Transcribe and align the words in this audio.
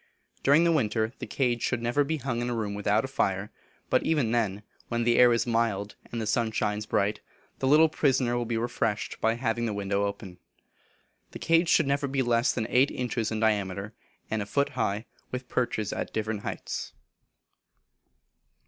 During 0.41 0.63
the 0.63 0.71
winter, 0.71 1.13
the 1.19 1.27
cage 1.27 1.61
should 1.61 1.79
never 1.83 2.03
be 2.03 2.17
hung 2.17 2.41
in 2.41 2.49
a 2.49 2.55
room 2.55 2.73
without 2.73 3.05
a 3.05 3.07
fire, 3.07 3.51
but 3.87 4.01
even 4.01 4.31
then, 4.31 4.63
when 4.87 5.03
the 5.03 5.15
air 5.19 5.31
is 5.31 5.45
mild, 5.45 5.95
and 6.11 6.19
the 6.19 6.25
sun 6.25 6.51
shines 6.51 6.87
bright, 6.87 7.19
the 7.59 7.67
little 7.67 7.87
prisoner 7.87 8.35
will 8.35 8.47
be 8.47 8.57
refreshed 8.57 9.21
by 9.21 9.35
having 9.35 9.67
the 9.67 9.75
window 9.75 10.05
open. 10.05 10.39
The 11.33 11.37
cage 11.37 11.69
should 11.69 11.85
never 11.85 12.07
be 12.07 12.23
less 12.23 12.51
than 12.51 12.65
eight 12.71 12.89
inches 12.89 13.29
in 13.31 13.39
diameter, 13.39 13.93
and 14.31 14.41
a 14.41 14.47
foot 14.47 14.69
high, 14.69 15.05
with 15.29 15.47
perches 15.47 15.93
at 15.93 16.11
different 16.11 16.41
heights. 16.41 16.93